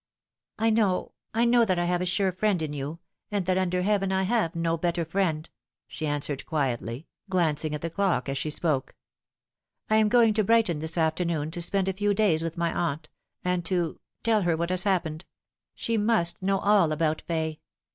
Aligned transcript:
"I 0.57 0.71
know, 0.71 1.11
I 1.31 1.45
know 1.45 1.63
that 1.63 1.77
I 1.77 1.85
have 1.85 2.01
a 2.01 2.07
sure 2.07 2.31
friend 2.31 2.59
in 2.63 2.73
you, 2.73 2.97
and 3.29 3.45
that 3.45 3.59
under 3.59 3.83
heaven 3.83 4.11
I 4.11 4.23
have 4.23 4.55
no 4.55 4.75
better 4.75 5.05
friend," 5.05 5.47
she 5.87 6.07
answered 6.07 6.43
quietly. 6.47 7.05
No 7.29 7.35
Light. 7.35 7.41
161 7.41 7.43
glancing 7.69 7.75
at 7.75 7.81
the 7.81 7.95
clock 7.95 8.27
as 8.27 8.35
she 8.35 8.49
spoke.' 8.49 8.95
I 9.91 9.97
am 9.97 10.09
going 10.09 10.33
to 10.33 10.43
Brighton 10.43 10.79
this 10.79 10.97
afternoon, 10.97 11.51
to 11.51 11.61
spend 11.61 11.87
a 11.87 11.93
few 11.93 12.15
days 12.15 12.43
with 12.43 12.57
my 12.57 12.73
aunt, 12.73 13.09
and 13.45 13.63
to 13.65 13.99
tell 14.23 14.41
her 14.41 14.57
what 14.57 14.71
has 14.71 14.85
happened. 14.85 15.25
She 15.75 15.97
must 15.99 16.41
know 16.41 16.57
all 16.57 16.91
about 16.91 17.21
Fay. 17.27 17.59